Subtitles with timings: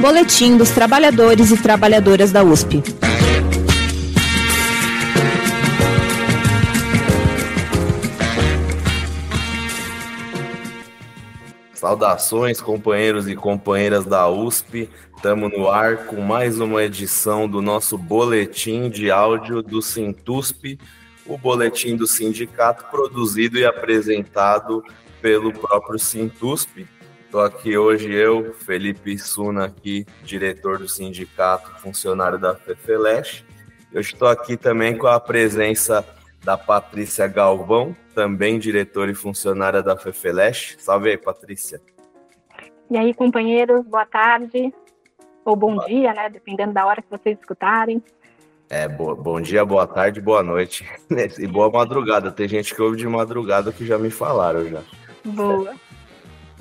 [0.00, 2.82] Boletim dos Trabalhadores e Trabalhadoras da USP.
[11.72, 14.90] Saudações, companheiros e companheiras da USP.
[15.16, 20.78] Estamos no ar com mais uma edição do nosso boletim de áudio do Sintusp,
[21.24, 24.84] o boletim do sindicato produzido e apresentado
[25.22, 26.86] pelo próprio Sintusp.
[27.34, 33.44] Estou aqui hoje eu, Felipe Suna, aqui, diretor do sindicato, funcionário da FEFELESH.
[33.92, 36.06] Eu estou aqui também com a presença
[36.44, 40.76] da Patrícia Galvão, também diretora e funcionária da FEFELESH.
[40.78, 41.80] Salve aí, Patrícia.
[42.88, 44.72] E aí, companheiros, boa tarde,
[45.44, 45.88] ou bom boa.
[45.88, 46.30] dia, né?
[46.30, 48.00] Dependendo da hora que vocês escutarem.
[48.70, 50.88] É, bo bom dia, boa tarde, boa noite.
[51.36, 52.30] E boa madrugada.
[52.30, 54.82] Tem gente que ouve de madrugada que já me falaram já.
[55.24, 55.74] Boa.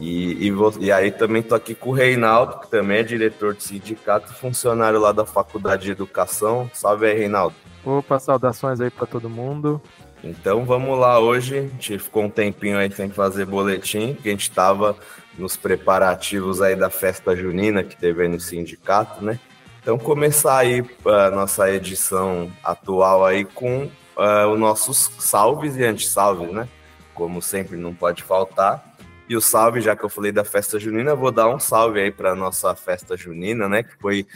[0.03, 3.63] E, e, e, aí também tô aqui com o Reinaldo, que também é diretor de
[3.63, 6.69] sindicato, funcionário lá da Faculdade de Educação.
[6.73, 7.55] Salve aí, Reinaldo.
[7.85, 9.81] Opa, saudações aí para todo mundo.
[10.21, 11.57] Então vamos lá hoje.
[11.57, 14.97] A gente ficou um tempinho aí sem fazer boletim, porque a gente estava
[15.37, 19.39] nos preparativos aí da festa junina que teve aí no sindicato, né?
[19.81, 26.51] Então começar aí a nossa edição atual aí com uh, os nossos salves e antissalves,
[26.51, 26.67] né?
[27.13, 28.92] Como sempre não pode faltar.
[29.27, 32.11] E o salve, já que eu falei da festa junina, vou dar um salve aí
[32.11, 33.83] para nossa festa junina, né?
[33.83, 34.27] Que foi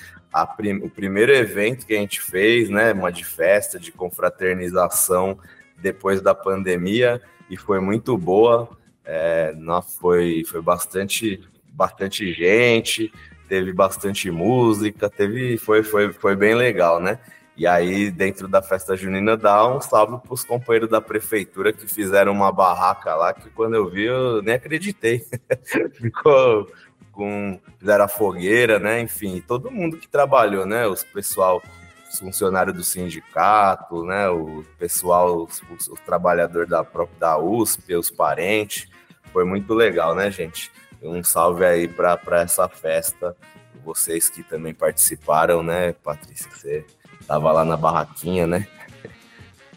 [0.56, 2.94] prim o primeiro evento que a gente fez, né?
[2.94, 5.38] Uma de festa, de confraternização
[5.78, 8.70] depois da pandemia e foi muito boa.
[9.06, 9.54] É,
[10.00, 11.42] foi, foi bastante,
[11.72, 13.12] bastante gente,
[13.48, 17.20] teve bastante música, teve, foi, foi, foi bem legal, né?
[17.58, 21.88] E aí, dentro da festa junina, dá um salve para os companheiros da prefeitura que
[21.88, 25.26] fizeram uma barraca lá, que quando eu vi, eu nem acreditei.
[25.98, 26.72] Ficou
[27.12, 27.60] com.
[27.80, 29.02] Fizeram a fogueira, né?
[29.02, 30.86] Enfim, todo mundo que trabalhou, né?
[30.86, 31.62] Os pessoal
[32.10, 38.10] os funcionários do sindicato, né, o pessoal, os, os, trabalhadores da própria da USP, os
[38.10, 38.90] parentes.
[39.34, 40.72] Foi muito legal, né, gente?
[41.02, 43.36] Um salve aí para essa festa.
[43.84, 46.50] Vocês que também participaram, né, Patrícia?
[46.52, 46.86] Você
[47.28, 48.66] estava lá na barraquinha, né?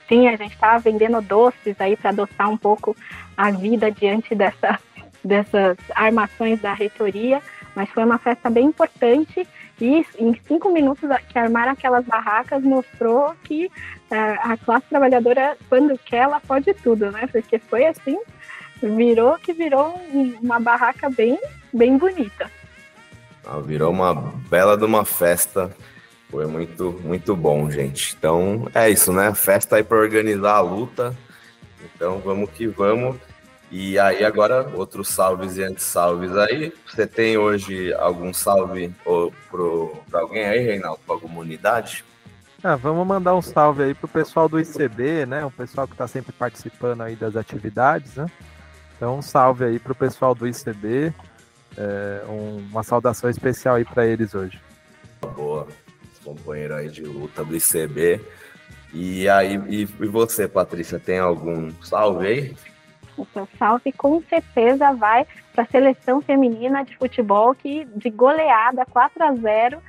[0.09, 2.97] Sim, a gente estava vendendo doces aí para adoçar um pouco
[3.37, 4.78] a vida diante dessa,
[5.25, 7.43] dessas armações da reitoria,
[7.75, 9.47] mas foi uma festa bem importante
[9.81, 13.71] e em cinco minutos que armaram aquelas barracas mostrou que
[14.10, 17.27] é, a classe trabalhadora, quando quer, ela pode tudo, né?
[17.27, 18.19] Porque foi assim,
[18.81, 20.00] virou que virou
[20.41, 21.39] uma barraca bem,
[21.72, 22.50] bem bonita.
[23.44, 24.15] Ah, virou uma
[24.49, 25.71] bela de uma festa.
[26.31, 28.15] Foi muito, muito bom, gente.
[28.17, 29.35] Então é isso, né?
[29.35, 31.17] Festa aí para organizar a luta.
[31.85, 33.17] Então vamos que vamos.
[33.71, 36.73] E aí agora, outros salves e antissalves aí.
[36.87, 38.93] Você tem hoje algum salve
[40.09, 42.05] para alguém aí, Reinaldo, para alguma unidade?
[42.63, 45.45] Ah, vamos mandar um salve aí pro pessoal do ICB, né?
[45.45, 48.27] O pessoal que está sempre participando aí das atividades, né?
[48.97, 51.13] Então, um salve aí pro pessoal do ICB.
[51.77, 54.61] É, um, uma saudação especial aí para eles hoje.
[56.35, 58.21] Companheiro aí de luta do ICB.
[58.93, 62.57] E aí, e, e você, Patrícia, tem algum salve aí?
[63.17, 68.85] o seu salve com certeza vai para a seleção feminina de futebol que de goleada
[68.87, 69.83] 4 a 0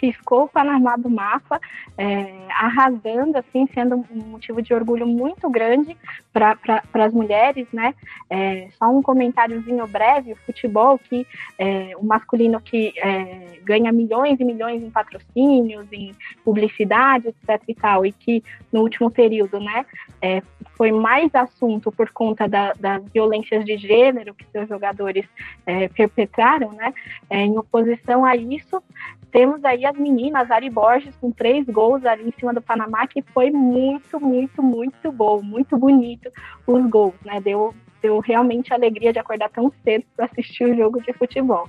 [0.00, 1.60] riscou o Panamá do mapa,
[1.96, 5.96] é, arrasando, assim, sendo um motivo de orgulho muito grande
[6.32, 6.58] para
[6.94, 7.94] as mulheres, né?
[8.28, 11.26] É, só um comentáriozinho breve, o futebol que
[11.58, 17.74] é, o masculino que é, ganha milhões e milhões em patrocínios, em publicidade, etc e
[17.74, 19.84] tal, e que no último período, né,
[20.20, 20.42] é,
[20.76, 25.26] foi mais assunto por conta da, das violências de gênero que seus jogadores
[25.66, 26.92] é, perpetraram, né,
[27.30, 28.82] em oposição a isso,
[29.32, 33.22] temos aí as meninas, Ari Borges, com três gols ali em cima do Panamá, que
[33.22, 36.30] foi muito, muito, muito bom, muito bonito
[36.66, 37.40] os gols, né?
[37.40, 41.66] Deu, deu realmente alegria de acordar tão cedo para assistir o jogo de futebol.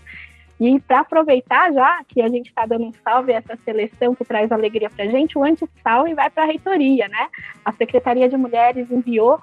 [0.59, 4.23] E para aproveitar já que a gente está dando um salve a essa seleção que
[4.23, 7.29] traz alegria para a gente, o anti-salve vai para a reitoria, né?
[7.64, 9.41] A Secretaria de Mulheres enviou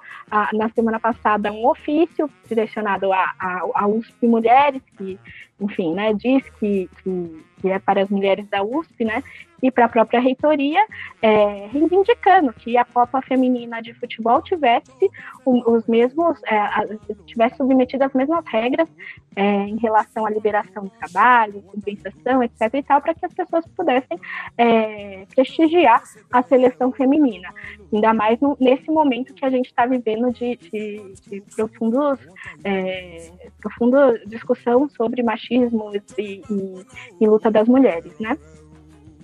[0.53, 5.19] na semana passada um ofício direcionado a, a, a USP Mulheres, que,
[5.59, 9.23] enfim, né, diz que, que que é para as mulheres da USP, né,
[9.61, 10.83] e para a própria reitoria,
[11.21, 15.09] é, reivindicando que a Copa Feminina de Futebol tivesse
[15.45, 18.89] os mesmos, é, tivesse submetida às mesmas regras
[19.35, 22.73] é, em relação à liberação de trabalho, compensação, etc.
[22.73, 24.19] e tal, para que as pessoas pudessem
[24.57, 27.49] é, prestigiar a seleção feminina.
[27.93, 32.19] ainda mais no, nesse momento que a gente está vivendo de, de, de profundos,
[32.63, 36.85] é, profunda discussão sobre machismo e, e,
[37.19, 38.37] e luta das mulheres, né?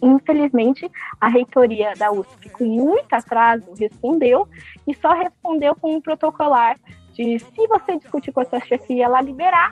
[0.02, 0.90] Infelizmente,
[1.20, 4.48] a reitoria da USP, com muito atraso, respondeu
[4.88, 6.78] e só respondeu com um protocolar
[7.14, 9.72] de se você discutir com a sua chefia ela liberar,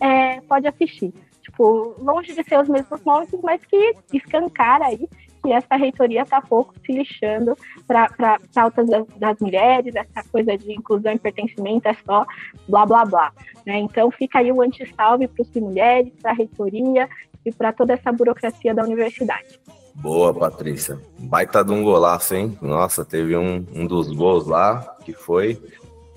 [0.00, 1.12] é, pode assistir.
[1.42, 5.08] Tipo, longe de ser os mesmos moldes, mas que escancara aí
[5.46, 7.56] que essa reitoria está pouco se lixando
[7.86, 12.26] para pautas das, das, mulheres, essa coisa de inclusão e pertencimento é só
[12.68, 13.32] blá blá blá.
[13.64, 13.78] Né?
[13.78, 17.08] Então fica aí o anti-salve para os mulheres, para a reitoria
[17.46, 19.60] e para toda essa burocracia da universidade.
[19.94, 21.00] Boa, Patrícia.
[21.18, 22.58] Baita de um golaço, hein?
[22.60, 25.62] Nossa, teve um, um dos gols lá que foi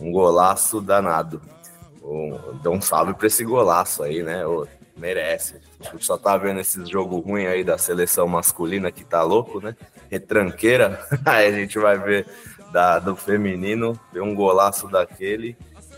[0.02, 1.40] um golaço danado.
[2.04, 4.44] Um, dá um salve para esse golaço aí, né?
[4.98, 5.56] merece.
[5.80, 9.62] A gente só tá vendo esses jogos ruins aí da seleção masculina que tá louco,
[9.62, 9.76] né?
[10.12, 11.00] Retranqueira.
[11.26, 12.26] aí a gente vai ver
[12.72, 15.56] da, do feminino, ver um golaço daquele,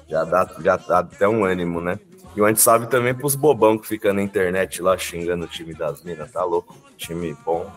[0.08, 2.00] já dá, já dá até um ânimo, né?
[2.36, 5.74] E a gente sabe também pros bobão que fica na internet lá xingando o time
[5.74, 6.76] das minas, tá louco?
[6.98, 7.70] Time bom.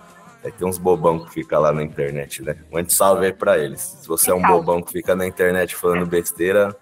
[0.44, 2.56] Aí tem uns bobão que fica lá na internet, né?
[2.70, 3.80] Um antes salve aí pra eles.
[3.80, 6.76] Se você é um bobão que fica na internet falando besteira,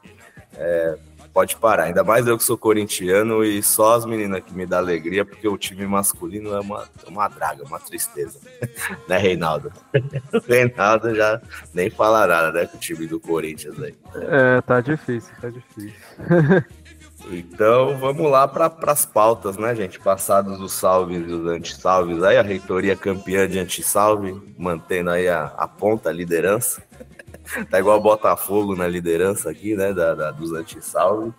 [0.56, 0.98] é,
[1.32, 1.84] pode parar.
[1.84, 5.48] Ainda mais eu que sou corintiano e só as meninas que me dão alegria, porque
[5.48, 8.38] o time masculino é uma, é uma draga, uma tristeza.
[9.08, 9.72] né, Reinaldo?
[10.46, 11.40] Reinaldo já
[11.72, 13.94] nem fala nada, né, com o time do Corinthians aí.
[14.16, 15.94] É, tá difícil, tá difícil.
[17.30, 19.98] Então vamos lá para as pautas, né, gente?
[20.00, 25.44] Passados os salves e os antissalves aí, a reitoria campeã de antissalve, mantendo aí a,
[25.56, 26.82] a ponta, a liderança.
[27.70, 31.32] tá igual Botafogo na liderança aqui, né, da, da dos antissalve.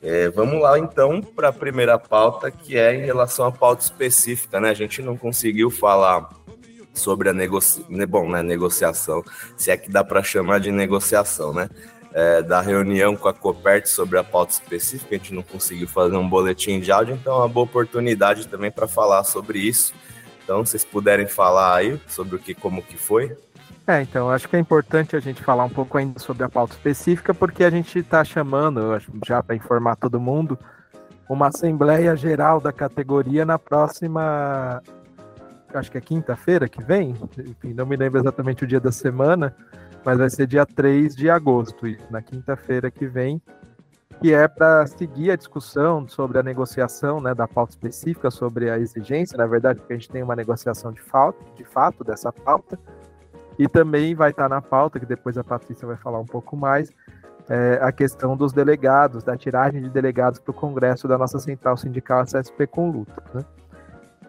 [0.00, 4.60] É, vamos lá então para a primeira pauta, que é em relação à pauta específica,
[4.60, 4.70] né?
[4.70, 6.28] A gente não conseguiu falar
[6.94, 7.84] sobre a negocia...
[8.06, 9.24] Bom, né, negociação,
[9.56, 11.68] se é que dá para chamar de negociação, né?
[12.14, 16.16] É, da reunião com a Copert sobre a pauta específica, a gente não conseguiu fazer
[16.16, 19.92] um boletim de áudio, então é uma boa oportunidade também para falar sobre isso.
[20.42, 23.36] Então, se vocês puderem falar aí sobre o que, como que foi.
[23.86, 26.74] É, então, acho que é importante a gente falar um pouco ainda sobre a pauta
[26.74, 30.58] específica, porque a gente está chamando, acho, já para informar todo mundo,
[31.28, 34.82] uma Assembleia Geral da categoria na próxima,
[35.74, 39.54] acho que é quinta-feira que vem, enfim, não me lembro exatamente o dia da semana,
[40.04, 43.40] mas vai ser dia 3 de agosto, na quinta-feira que vem,
[44.20, 48.78] que é para seguir a discussão sobre a negociação né, da pauta específica, sobre a
[48.78, 52.78] exigência, na verdade, porque a gente tem uma negociação de, fato, de fato dessa pauta,
[53.58, 56.90] e também vai estar na pauta, que depois a Patrícia vai falar um pouco mais,
[57.48, 61.76] é, a questão dos delegados, da tiragem de delegados para o Congresso da nossa Central
[61.76, 63.22] Sindical CSP com luta.
[63.34, 63.44] Né?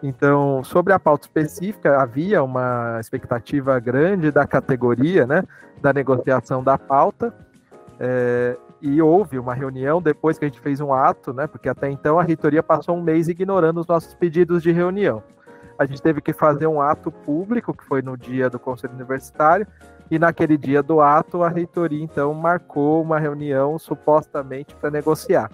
[0.02, 5.42] Então, sobre a pauta específica, havia uma expectativa grande da categoria, né,
[5.80, 7.34] da negociação da pauta,
[7.98, 11.90] é, e houve uma reunião depois que a gente fez um ato, né, porque até
[11.90, 15.22] então a reitoria passou um mês ignorando os nossos pedidos de reunião
[15.80, 19.66] a gente teve que fazer um ato público, que foi no dia do Conselho Universitário,
[20.10, 25.50] e naquele dia do ato, a reitoria então marcou uma reunião supostamente para negociar.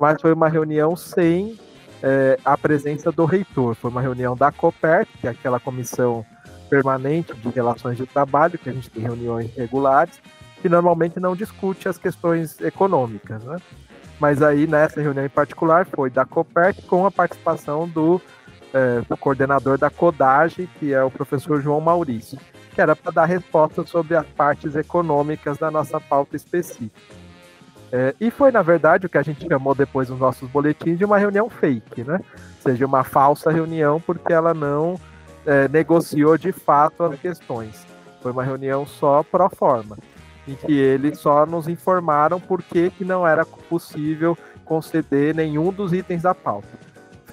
[0.00, 1.56] Mas foi uma reunião sem
[2.02, 6.24] é, a presença do reitor, foi uma reunião da COPERT, que é aquela comissão
[6.68, 10.20] permanente de relações de trabalho, que a gente tem reuniões regulares,
[10.60, 13.56] que normalmente não discute as questões econômicas, né?
[14.20, 18.20] Mas aí, nessa reunião em particular, foi da COPERT com a participação do
[18.74, 22.38] é, o coordenador da CODAGE, que é o professor João Maurício,
[22.74, 26.90] que era para dar resposta sobre as partes econômicas da nossa pauta específica.
[27.90, 31.04] É, e foi, na verdade, o que a gente chamou depois nos nossos boletins de
[31.04, 32.20] uma reunião fake, né?
[32.34, 35.00] Ou seja, uma falsa reunião, porque ela não
[35.46, 37.86] é, negociou de fato as questões.
[38.20, 39.96] Foi uma reunião só pro forma,
[40.46, 45.92] em que eles só nos informaram por que, que não era possível conceder nenhum dos
[45.92, 46.68] itens da pauta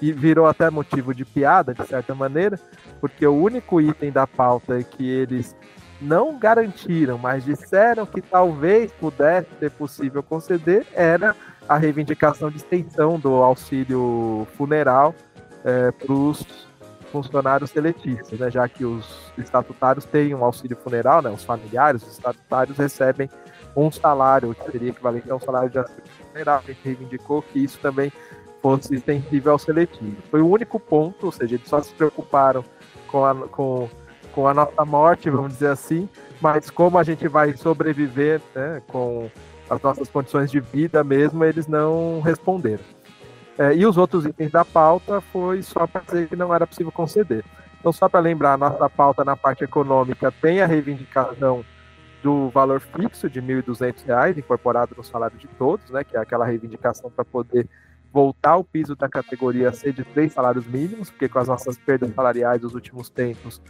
[0.00, 2.58] e virou até motivo de piada, de certa maneira,
[3.00, 5.56] porque o único item da pauta que eles
[6.00, 11.34] não garantiram, mas disseram que talvez pudesse ser possível conceder era
[11.68, 15.14] a reivindicação de extensão do auxílio funeral
[15.64, 16.66] é, para os
[17.10, 18.50] funcionários seletistas, né?
[18.50, 21.30] já que os estatutários têm um auxílio funeral, né?
[21.30, 23.28] os familiares, os estatutários recebem
[23.74, 26.58] um salário, que seria equivalente a um salário de auxílio funeral.
[26.58, 28.12] A gente reivindicou que isso também
[28.62, 30.16] fosse extensível ao seletivo.
[30.30, 32.64] Foi o único ponto, ou seja, eles só se preocuparam
[33.06, 33.88] com a, com,
[34.36, 36.06] com a nossa morte, vamos dizer assim,
[36.42, 39.30] mas como a gente vai sobreviver né, com
[39.68, 42.84] as nossas condições de vida mesmo, eles não responderam.
[43.58, 46.92] É, e os outros itens da pauta foi só para dizer que não era possível
[46.92, 47.42] conceder.
[47.80, 51.64] Então, só para lembrar, a nossa pauta na parte econômica tem a reivindicação
[52.22, 56.44] do valor fixo de R$ 1.200 incorporado no salário de todos, né, que é aquela
[56.44, 57.66] reivindicação para poder
[58.12, 62.14] voltar o piso da categoria ser de três salários mínimos, porque com as nossas perdas
[62.14, 63.60] salariais dos últimos tempos,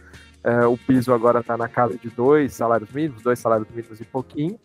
[0.43, 4.05] é, o piso agora está na casa de dois salários mínimos, dois salários mínimos e
[4.05, 4.59] pouquinho.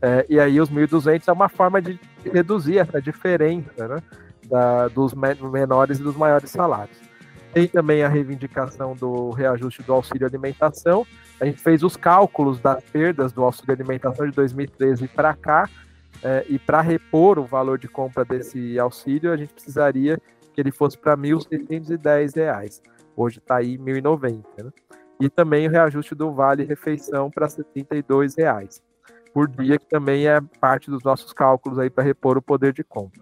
[0.00, 4.02] É, e aí os 1.200 é uma forma de reduzir essa diferença né,
[4.48, 6.96] da, dos menores e dos maiores salários.
[7.52, 11.06] Tem também a reivindicação do reajuste do auxílio alimentação.
[11.40, 15.68] A gente fez os cálculos das perdas do auxílio alimentação de 2013 para cá,
[16.22, 20.20] é, e para repor o valor de compra desse auxílio, a gente precisaria
[20.52, 22.80] que ele fosse para R$ 1.610.
[23.16, 24.44] Hoje está aí R$ 1.090.
[24.62, 24.70] Né?
[25.22, 28.80] E também o reajuste do Vale Refeição para R$ 72,00
[29.32, 32.82] por dia, que também é parte dos nossos cálculos aí para repor o poder de
[32.82, 33.20] compra.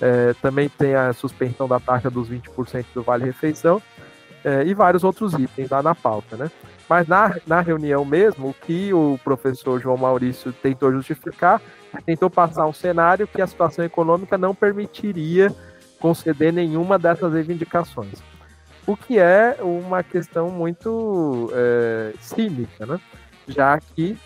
[0.00, 3.80] É, também tem a suspensão da taxa dos 20% do Vale Refeição
[4.44, 6.50] é, e vários outros itens lá na pauta, né?
[6.88, 11.62] Mas na, na reunião mesmo, o que o professor João Maurício tentou justificar,
[12.04, 15.54] tentou passar um cenário que a situação econômica não permitiria
[16.00, 18.20] conceder nenhuma dessas reivindicações.
[18.88, 22.98] O que é uma questão muito é, cínica, né?
[23.46, 24.16] já que,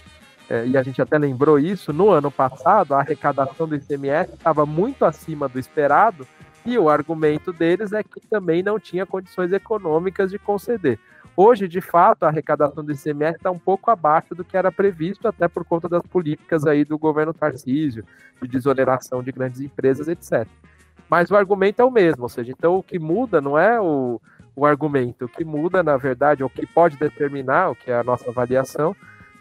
[0.49, 4.65] é, e a gente até lembrou isso, no ano passado a arrecadação do ICMS estava
[4.65, 6.25] muito acima do esperado,
[6.65, 10.97] e o argumento deles é que também não tinha condições econômicas de conceder.
[11.37, 15.27] Hoje, de fato, a arrecadação do ICMS está um pouco abaixo do que era previsto,
[15.27, 18.05] até por conta das políticas aí do governo Tarcísio,
[18.41, 20.47] de desoneração de grandes empresas, etc.
[21.11, 24.21] Mas o argumento é o mesmo, ou seja, então o que muda não é o,
[24.55, 28.05] o argumento, o que muda, na verdade, o que pode determinar, o que é a
[28.05, 28.95] nossa avaliação,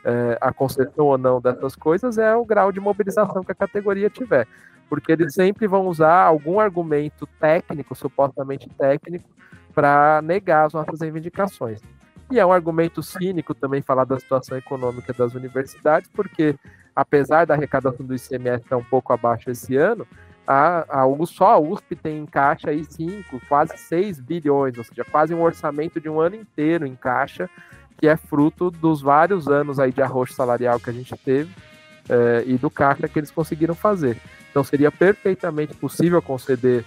[0.04, 4.10] é, a concessão ou não dessas coisas, é o grau de mobilização que a categoria
[4.10, 4.48] tiver.
[4.90, 9.30] Porque eles sempre vão usar algum argumento técnico, supostamente técnico,
[9.74, 11.82] para negar as nossas reivindicações.
[12.30, 16.56] E é um argumento cínico também falar da situação econômica das universidades, porque
[16.96, 20.08] apesar da arrecadação do ICMS estar um pouco abaixo esse ano,
[20.46, 25.06] a, a, só a USP tem em caixa aí 5, quase 6 bilhões, ou seja,
[25.06, 27.50] quase um orçamento de um ano inteiro em caixa,
[27.98, 31.52] que é fruto dos vários anos aí de arroxo salarial que a gente teve
[32.10, 34.18] é, e do caixa que eles conseguiram fazer.
[34.50, 36.84] Então seria perfeitamente possível conceder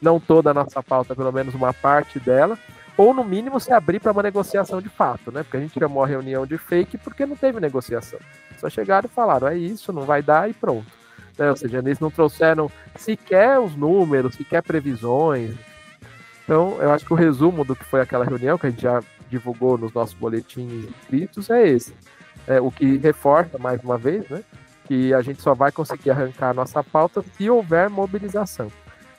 [0.00, 2.58] não toda a nossa pauta, pelo menos uma parte dela,
[2.96, 5.42] ou no mínimo se abrir para uma negociação de fato, né?
[5.42, 8.18] Porque a gente chamou a reunião de fake porque não teve negociação.
[8.58, 11.03] Só chegaram e falaram, é isso, não vai dar e pronto.
[11.38, 11.50] Né?
[11.50, 15.54] Ou seja, eles não trouxeram sequer os números, sequer previsões.
[16.44, 19.02] Então, eu acho que o resumo do que foi aquela reunião, que a gente já
[19.30, 21.94] divulgou nos nossos boletins escritos, é esse.
[22.46, 24.42] É, o que reforça, mais uma vez, né?
[24.86, 28.70] Que a gente só vai conseguir arrancar a nossa pauta se houver mobilização.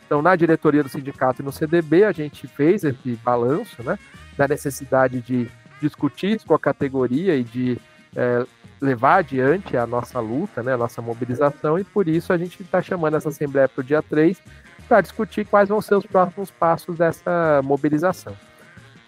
[0.05, 3.98] Então, na diretoria do sindicato e no CDB, a gente fez esse balanço né,
[4.38, 5.50] da necessidade de
[5.81, 7.77] discutir com a categoria e de
[8.15, 8.45] é,
[8.82, 12.82] levar adiante a nossa luta, né, a nossa mobilização, e por isso a gente está
[12.82, 14.41] chamando essa Assembleia para o dia 3
[14.88, 18.36] para discutir quais vão ser os próximos passos dessa mobilização.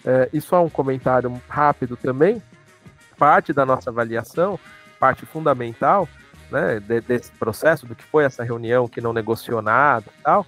[0.05, 2.41] É, e só um comentário rápido também,
[3.17, 4.59] parte da nossa avaliação,
[5.00, 6.07] parte fundamental
[6.50, 10.45] né, desse processo, do que foi essa reunião que não negociou nada e tal,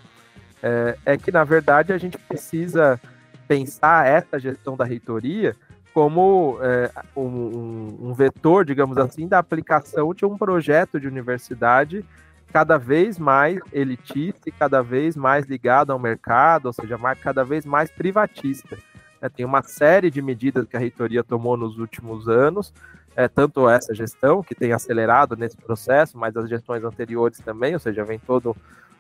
[0.64, 3.00] é, é que, na verdade, a gente precisa
[3.48, 5.56] pensar essa gestão da reitoria
[5.94, 12.06] como é, um, um, vetor, digamos assim, da aplicação de um projeto de universidade
[12.52, 17.66] cada vez mais elitista e cada vez mais ligado ao mercado, ou seja, cada vez
[17.66, 18.78] mais privatista.
[19.22, 22.74] É, tem uma série de medidas que a reitoria tomou nos últimos anos,
[23.16, 27.80] é, tanto essa gestão, que tem acelerado nesse processo, mas as gestões anteriores também, ou
[27.80, 28.56] seja, vem todo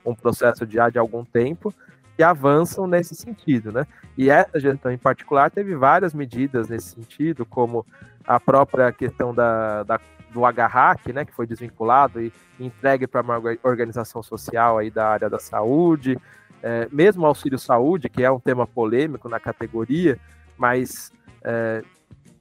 [0.05, 1.73] um processo de há de algum tempo,
[2.19, 3.87] que avançam nesse sentido, né?
[4.17, 7.85] E essa gestão em particular teve várias medidas nesse sentido, como
[8.27, 13.41] a própria questão da, da do HRAC, né, que foi desvinculado e entregue para uma
[13.63, 16.19] organização social aí da área da saúde,
[16.61, 20.19] é, mesmo auxílio saúde, que é um tema polêmico na categoria,
[20.57, 21.81] mas é,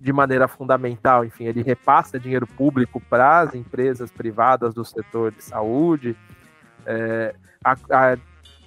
[0.00, 5.44] de maneira fundamental, enfim, ele repassa dinheiro público para as empresas privadas do setor de
[5.44, 6.16] saúde,
[6.84, 7.32] é,
[7.64, 8.18] a, a,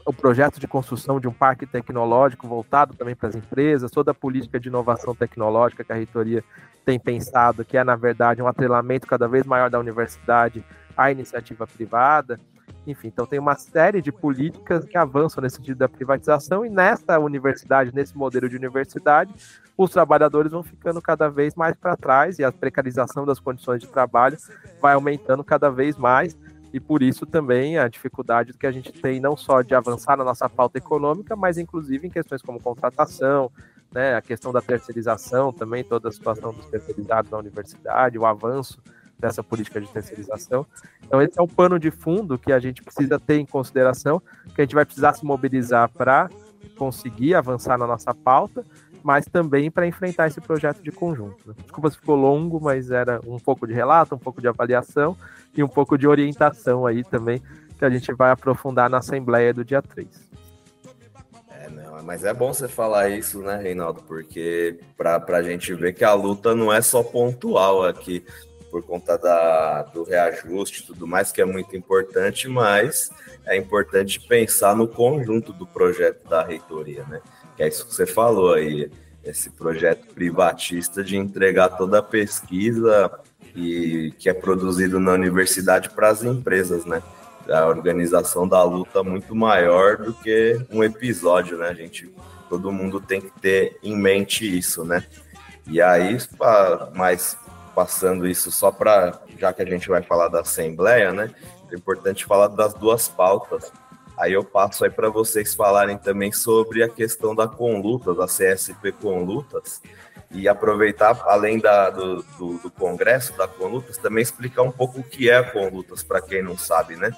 [0.05, 4.15] o projeto de construção de um parque tecnológico voltado também para as empresas, toda a
[4.15, 6.43] política de inovação tecnológica que a reitoria
[6.85, 10.63] tem pensado, que é, na verdade, um atrelamento cada vez maior da universidade
[10.97, 12.39] à iniciativa privada.
[12.87, 17.19] Enfim, então tem uma série de políticas que avançam nesse sentido da privatização, e nessa
[17.19, 19.33] universidade, nesse modelo de universidade,
[19.77, 23.87] os trabalhadores vão ficando cada vez mais para trás e a precarização das condições de
[23.87, 24.37] trabalho
[24.81, 26.37] vai aumentando cada vez mais
[26.73, 30.23] e por isso também a dificuldade que a gente tem não só de avançar na
[30.23, 33.51] nossa pauta econômica, mas inclusive em questões como contratação,
[33.93, 38.81] né, a questão da terceirização também, toda a situação dos terceirizados na universidade, o avanço
[39.19, 40.65] dessa política de terceirização.
[41.03, 44.21] Então, esse é o pano de fundo que a gente precisa ter em consideração,
[44.55, 46.29] que a gente vai precisar se mobilizar para
[46.77, 48.65] conseguir avançar na nossa pauta,
[49.03, 51.53] mas também para enfrentar esse projeto de conjunto.
[51.53, 55.15] Desculpa se ficou longo, mas era um pouco de relato, um pouco de avaliação
[55.55, 57.41] e um pouco de orientação aí também,
[57.77, 60.07] que a gente vai aprofundar na Assembleia do dia 3.
[61.49, 64.01] É, não, mas é bom você falar isso, né, Reinaldo?
[64.03, 68.23] Porque para a gente ver que a luta não é só pontual aqui,
[68.71, 73.11] por conta da, do reajuste e tudo mais, que é muito importante, mas
[73.45, 77.21] é importante pensar no conjunto do projeto da reitoria, né?
[77.61, 78.89] É isso que você falou aí,
[79.23, 83.11] esse projeto privatista de entregar toda a pesquisa
[83.55, 87.03] e que é produzido na universidade para as empresas, né?
[87.47, 91.67] A organização da luta muito maior do que um episódio, né?
[91.67, 92.11] A gente,
[92.49, 95.05] todo mundo tem que ter em mente isso, né?
[95.67, 96.17] E aí,
[96.95, 97.37] mais
[97.75, 101.29] passando isso só para, já que a gente vai falar da Assembleia, né?
[101.71, 103.71] É importante falar das duas pautas.
[104.21, 108.91] Aí eu passo aí para vocês falarem também sobre a questão da Conlutas, a CSP
[108.91, 109.81] Conlutas,
[110.29, 115.03] e aproveitar, além da, do, do, do, Congresso da Conlutas, também explicar um pouco o
[115.03, 117.09] que é a Conlutas, para quem não sabe, né?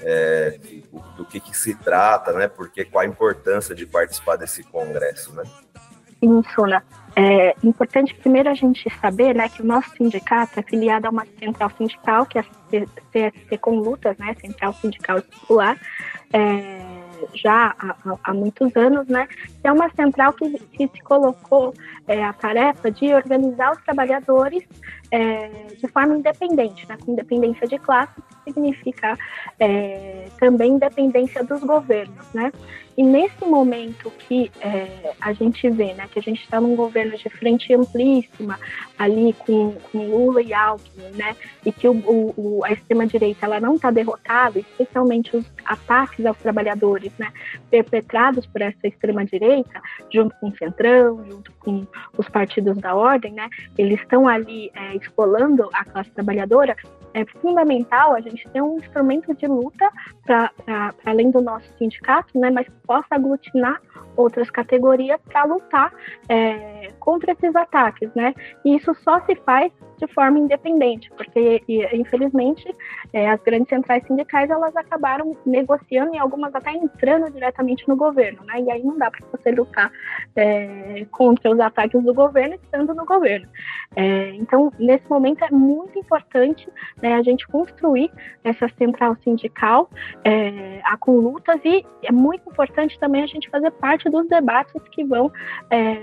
[0.00, 0.58] É,
[1.16, 2.46] do que, que se trata, né?
[2.46, 5.44] Porque qual a importância de participar desse congresso, né?
[6.22, 6.82] Isso, né?
[7.16, 11.26] É importante primeiro a gente saber né, que o nosso sindicato é afiliado a uma
[11.38, 15.76] central sindical, que é a CSC com lutas, né, Central Sindical Popular,
[16.32, 16.80] é,
[17.34, 19.26] já há, há, muitos anos, né,
[19.64, 21.74] é uma central que, que se colocou
[22.06, 24.62] é, a tarefa de organizar os trabalhadores
[25.10, 29.18] é, de forma independente, né, com independência de classe, que significa
[29.58, 32.52] é, também independência dos governos, né,
[33.00, 37.16] e nesse momento que é, a gente vê, né, que a gente está num governo
[37.16, 38.60] de frente amplíssima,
[38.98, 41.94] ali com, com Lula e Alckmin, né, e que o,
[42.36, 47.32] o a extrema-direita ela não está derrotada, especialmente os ataques aos trabalhadores, né,
[47.70, 49.80] perpetrados por essa extrema-direita,
[50.12, 51.86] junto com o Centrão, junto com
[52.18, 53.48] os partidos da ordem, né,
[53.78, 56.76] eles estão ali é, explorando a classe trabalhadora,
[57.14, 59.90] é fundamental a gente ter um instrumento de luta
[60.24, 60.50] para
[61.04, 63.80] além do nosso sindicato, né, mas que possa aglutinar
[64.16, 65.92] outras categorias para lutar
[66.28, 68.34] é, contra esses ataques, né?
[68.64, 72.74] E isso só se faz de forma independente, porque infelizmente
[73.12, 78.42] é, as grandes centrais sindicais elas acabaram negociando e algumas até entrando diretamente no governo,
[78.44, 78.60] né?
[78.60, 79.92] E aí não dá para você lutar
[80.36, 83.46] é, contra os ataques do governo estando no governo.
[83.94, 86.66] É, então nesse momento é muito importante
[87.02, 88.10] né, a gente construir
[88.44, 89.90] essa central sindical
[90.24, 94.82] é, a com lutas e é muito importante também a gente fazer parte dos debates
[94.90, 95.30] que vão
[95.70, 95.94] é,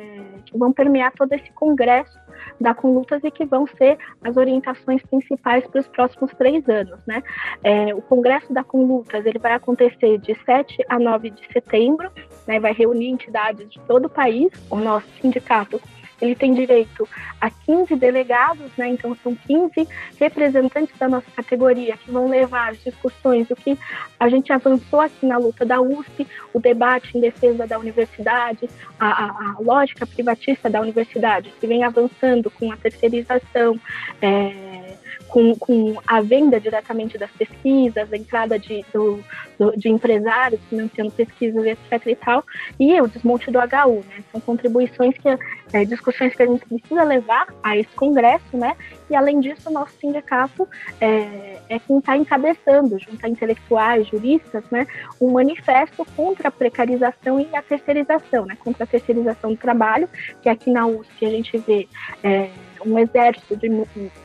[0.46, 2.18] que vão permear todo esse congresso
[2.60, 7.00] da Conlutas e que vão ser as orientações principais para os próximos três anos.
[7.06, 7.24] Né?
[7.64, 12.12] É, o Congresso da Conlutas ele vai acontecer de 7 a 9 de setembro,
[12.48, 15.82] né, vai reunir entidades de todo o país, o nosso sindicato
[16.21, 17.08] ele tem direito
[17.39, 18.89] a 15 delegados, né?
[18.89, 19.88] Então são 15
[20.19, 23.77] representantes da nossa categoria que vão levar as discussões do que
[24.19, 29.08] a gente avançou aqui na luta da USP, o debate em defesa da universidade, a,
[29.08, 33.80] a, a lógica privatista da universidade, que vem avançando com a terceirização.
[34.21, 34.87] É,
[35.28, 39.24] com, com a venda diretamente das pesquisas, a entrada de, do,
[39.60, 42.08] do, de empresários financiando pesquisas, etc.
[42.08, 42.44] e tal,
[42.80, 44.24] e o desmonte do HU, né?
[44.32, 45.28] São contribuições que,
[45.74, 48.76] é, discussões que a gente precisa levar a esse congresso, né?
[49.10, 50.68] E além disso, o nosso sindicato
[51.00, 54.88] é, é quem está encabeçando, junto a intelectuais, juristas, né?
[55.20, 58.58] Um manifesto contra a precarização e a terceirização, né?
[58.60, 60.10] Contra a terceirização do trabalho,
[60.42, 61.88] que aqui na USP a gente vê
[62.24, 62.50] é,
[62.86, 63.70] um exército de,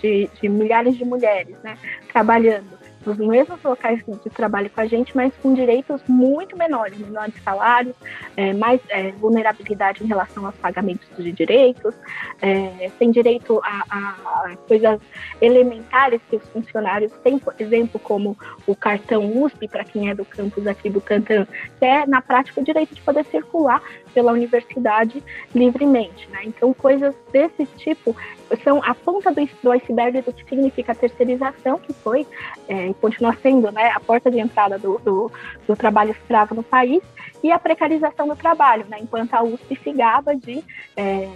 [0.00, 1.76] de, de milhares de mulheres né,
[2.12, 7.34] trabalhando nos mesmos locais de trabalho com a gente, mas com direitos muito menores, menores
[7.42, 7.94] salários,
[8.36, 11.94] é, mais é, vulnerabilidade em relação aos pagamentos de direitos,
[12.40, 15.00] é, tem direito a, a, coisas
[15.40, 18.36] elementares que os funcionários têm, por exemplo, como
[18.66, 21.46] o cartão USP, para quem é do campus aqui do Cantã,
[21.78, 25.22] que é, na prática, o direito de poder circular pela universidade
[25.54, 26.28] livremente.
[26.30, 26.42] Né?
[26.44, 28.14] Então, coisas desse tipo
[28.62, 32.26] são a ponta do, iceberg do que significa a terceirização, que foi
[32.68, 35.32] é, e continua sendo né, a porta de entrada do, do,
[35.66, 37.02] do, trabalho escravo no país,
[37.42, 40.62] e a precarização do trabalho, né, enquanto a USP se gaba de.
[40.96, 41.28] É,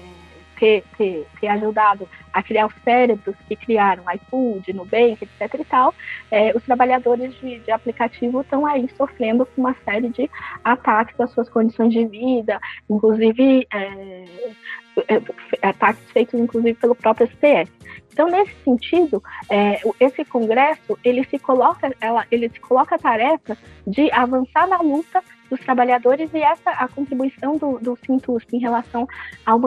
[0.58, 5.94] ter, ter, ter ajudado a criar os cérebros que criaram iFood, Nubank, etc e tal,
[6.30, 10.30] é, os trabalhadores de, de aplicativo estão aí sofrendo com uma série de
[10.64, 14.24] ataques às suas condições de vida, inclusive é,
[15.08, 17.70] é, ataques feitos inclusive pelo próprio STF.
[18.12, 23.58] Então, nesse sentido, é, esse congresso ele se coloca, ela, ele se coloca a tarefa
[23.86, 27.96] de avançar na luta dos trabalhadores e essa a contribuição do, do
[28.56, 29.06] em relação
[29.44, 29.58] ao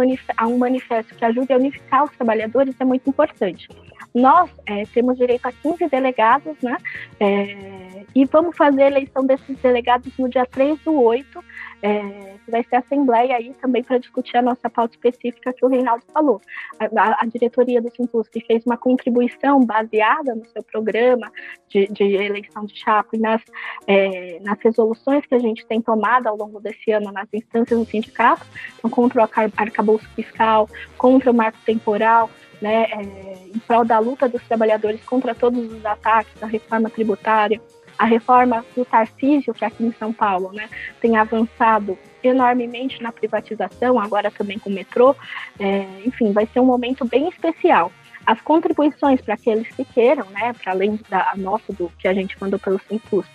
[0.47, 3.67] um manifesto que ajude a unificar os trabalhadores é muito importante.
[4.13, 6.77] Nós é, temos direito a 15 delegados, né?
[7.19, 11.43] É, e vamos fazer a eleição desses delegados no dia 3 do 8,
[11.81, 16.03] é, vai ser assembleia aí também para discutir a nossa pauta específica que o Reinaldo
[16.13, 16.41] falou.
[16.79, 21.31] A, a, diretoria do Sintusp fez uma contribuição baseada no seu programa
[21.69, 23.41] de, de eleição de chapa e nas,
[23.87, 27.85] é, nas resoluções que a gente tem tomado ao longo desse ano nas instâncias do
[27.85, 28.45] sindicato,
[28.77, 30.67] então, contra o arcabouço fiscal,
[30.97, 32.29] contra o marco temporal,
[32.61, 37.61] né, é, em prol da luta dos trabalhadores contra todos os ataques, da reforma tributária,
[37.97, 40.69] a reforma do Tarcísio, que aqui em São Paulo né,
[41.01, 45.15] tem avançado enormemente na privatização, agora também com o metrô,
[45.59, 47.91] é, enfim, vai ser um momento bem especial.
[48.29, 52.39] As contribuições para aqueles que queiram, né, para além da nossa, do que a gente
[52.39, 53.25] mandou pelo Simpus,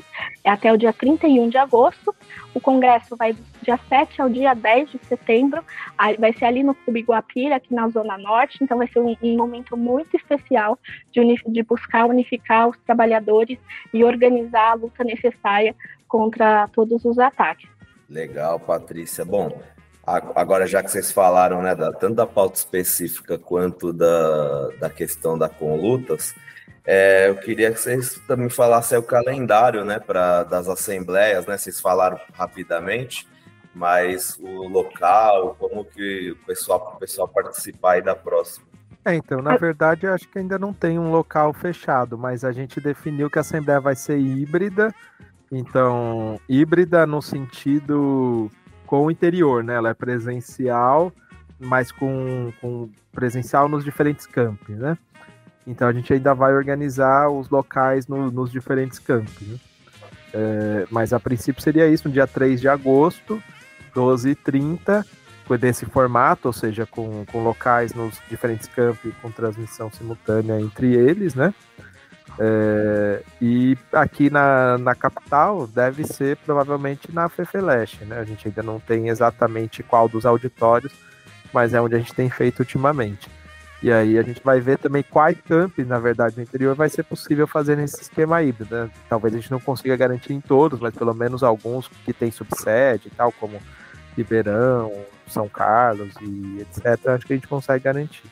[0.44, 2.14] é até o dia 31 de agosto.
[2.54, 5.64] O congresso vai do dia 7 ao dia 10 de setembro,
[6.16, 9.37] vai ser ali no Clube Guapira, aqui na Zona Norte, então vai ser um, um
[9.37, 10.78] momento muito especial
[11.11, 13.59] de, de buscar unificar os trabalhadores
[13.92, 15.74] e organizar a luta necessária
[16.07, 17.68] contra todos os ataques.
[18.09, 19.24] Legal, Patrícia.
[19.24, 19.61] Bom,
[20.06, 25.38] Agora, já que vocês falaram, né, da, tanto da pauta específica quanto da, da questão
[25.38, 26.34] da Conlutas,
[26.84, 31.80] é, eu queria que vocês também falassem o calendário, né, para das assembleias, né, vocês
[31.80, 33.26] falaram rapidamente,
[33.74, 38.66] mas o local, como que o pessoal, o pessoal participar aí da próxima.
[39.06, 42.52] É, então, na verdade, eu acho que ainda não tem um local fechado, mas a
[42.52, 44.94] gente definiu que a assembleia vai ser híbrida,
[45.50, 48.50] então, híbrida no sentido
[48.87, 49.75] com o interior, né?
[49.75, 51.12] Ela é presencial,
[51.59, 54.99] mas com, com presencial nos diferentes campos, né?
[55.66, 59.40] Então a gente ainda vai organizar os locais no, nos diferentes campos.
[59.40, 59.59] Né?
[60.33, 63.42] É, mas a princípio seria isso, no dia 3 de agosto,
[63.94, 65.05] 12h30,
[65.59, 71.35] desse formato, ou seja, com, com locais nos diferentes campos com transmissão simultânea entre eles,
[71.35, 71.53] né?
[72.38, 78.18] É, e aqui na, na capital deve ser provavelmente na Fefeleste, né?
[78.18, 80.92] A gente ainda não tem exatamente qual dos auditórios,
[81.53, 83.31] mas é onde a gente tem feito ultimamente.
[83.83, 87.03] E aí a gente vai ver também quais campos, na verdade, no interior vai ser
[87.03, 88.75] possível fazer nesse esquema híbrido.
[88.75, 88.90] Né?
[89.09, 93.09] Talvez a gente não consiga garantir em todos, mas pelo menos alguns que tem subsede
[93.09, 93.61] e tal, como
[94.16, 94.90] Ribeirão,
[95.29, 97.09] São Carlos e etc.
[97.09, 98.25] Acho que a gente consegue garantir.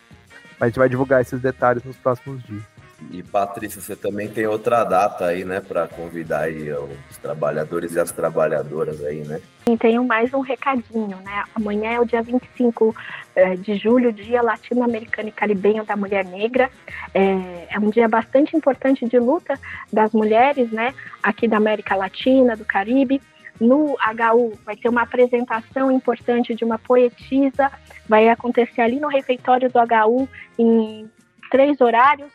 [0.59, 2.63] Mas a gente vai divulgar esses detalhes nos próximos dias.
[3.11, 8.01] E Patrícia, você também tem outra data aí, né, para convidar aí os trabalhadores e
[8.01, 9.41] as trabalhadoras aí, né?
[9.67, 11.45] Sim, tenho mais um recadinho, né?
[11.55, 12.95] Amanhã é o dia 25
[13.35, 16.71] é, de julho, Dia Latino-Americano e Caribenho da Mulher Negra.
[17.15, 19.59] É, é um dia bastante importante de luta
[19.93, 23.21] das mulheres, né, aqui da América Latina, do Caribe.
[23.61, 27.71] No HU vai ter uma apresentação importante de uma poetisa,
[28.09, 31.09] vai acontecer ali no refeitório do HU em
[31.51, 32.33] três horários,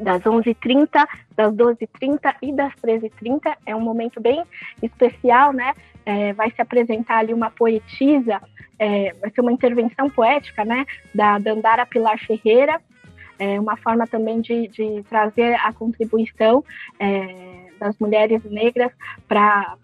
[0.00, 3.54] das 11h30, das 12h30 e das 13h30.
[3.66, 4.42] É um momento bem
[4.82, 5.74] especial, né?
[6.06, 8.40] É, vai se apresentar ali uma poetisa,
[8.78, 10.84] é, vai ser uma intervenção poética, né?
[11.14, 12.80] Da Dandara Pilar Ferreira.
[13.38, 16.64] É uma forma também de, de trazer a contribuição
[17.00, 18.92] é, das mulheres negras
[19.28, 19.76] para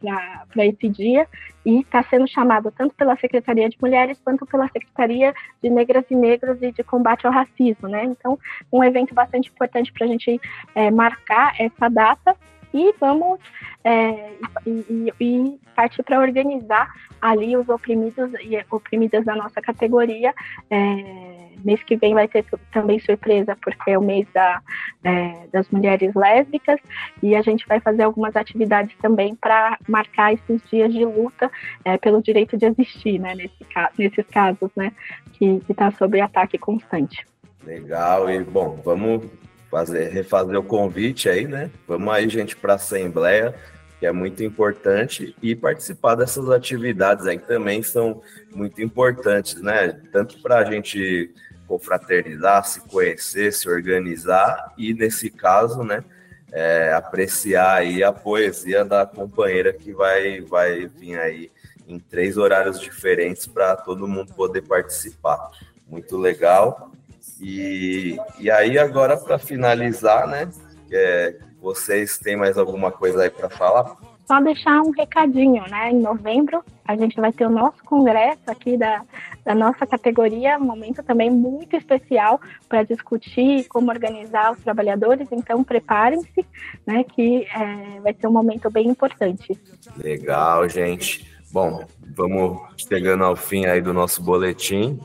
[0.59, 1.27] esse dia
[1.65, 6.15] e está sendo chamado tanto pela Secretaria de Mulheres quanto pela Secretaria de Negras e
[6.15, 8.05] Negros e de Combate ao Racismo, né?
[8.05, 8.39] Então,
[8.73, 10.41] um evento bastante importante para a gente
[10.75, 12.37] é, marcar essa data
[12.73, 13.39] e vamos
[13.83, 14.33] é,
[14.67, 20.35] e, e, partir para organizar ali os oprimidos e oprimidas da nossa categoria.
[20.71, 24.63] É, mês que vem vai ter também surpresa, porque é o mês da,
[25.05, 26.81] é, das mulheres lésbicas,
[27.23, 31.51] e a gente vai fazer algumas atividades também para marcar esses dias de luta
[31.85, 33.67] é, pelo direito de existir, né, nesse,
[33.99, 34.93] nesses casos, né,
[35.33, 37.27] que está sob ataque constante.
[37.65, 39.27] Legal, e bom, vamos
[39.71, 41.71] fazer, refazer o convite aí, né?
[41.87, 43.55] Vamos aí, gente, para a Assembleia,
[43.99, 48.23] que é muito importante, e participar dessas atividades aí que também são
[48.55, 50.01] muito importantes, né?
[50.11, 51.33] Tanto para a gente
[51.69, 56.03] confraternizar, se conhecer, se organizar e, nesse caso, né,
[56.51, 61.51] é, apreciar aí a poesia da companheira que vai, vai vir aí
[61.87, 65.51] em três horários diferentes para todo mundo poder participar.
[65.87, 66.91] muito legal.
[67.41, 70.49] E, e aí, agora, para finalizar, né?
[70.91, 73.97] É, vocês têm mais alguma coisa aí para falar?
[74.27, 75.91] Só deixar um recadinho, né?
[75.91, 79.03] Em novembro a gente vai ter o nosso congresso aqui da,
[79.45, 85.29] da nossa categoria, um momento também muito especial para discutir como organizar os trabalhadores.
[85.33, 86.47] Então preparem-se,
[86.87, 87.05] né?
[87.05, 89.59] Que é, vai ser um momento bem importante.
[89.97, 91.29] Legal, gente.
[91.53, 91.85] Bom,
[92.17, 95.01] vamos chegando ao fim aí do nosso boletim.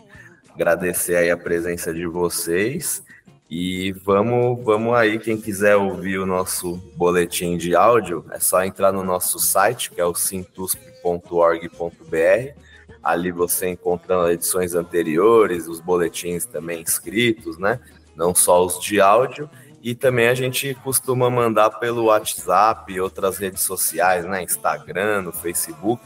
[0.56, 3.04] Agradecer aí a presença de vocês.
[3.50, 8.94] E vamos, vamos aí, quem quiser ouvir o nosso boletim de áudio, é só entrar
[8.94, 12.60] no nosso site, que é o sintusp.org.br.
[13.04, 17.78] Ali você encontra edições anteriores, os boletins também escritos, né?
[18.16, 19.50] Não só os de áudio.
[19.84, 24.42] E também a gente costuma mandar pelo WhatsApp e outras redes sociais, né?
[24.42, 26.02] Instagram, no Facebook.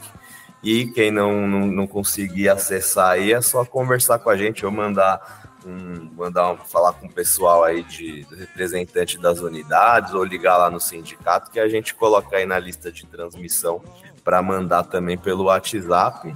[0.62, 4.70] E quem não, não, não conseguir acessar aí é só conversar com a gente ou
[4.70, 10.56] mandar um, mandar um, falar com o pessoal aí de representante das unidades ou ligar
[10.56, 13.82] lá no sindicato que a gente coloca aí na lista de transmissão
[14.22, 16.34] para mandar também pelo WhatsApp.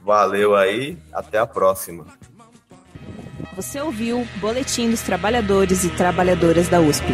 [0.00, 2.06] Valeu aí, até a próxima.
[3.54, 7.06] Você ouviu Boletim dos Trabalhadores e Trabalhadoras da USP.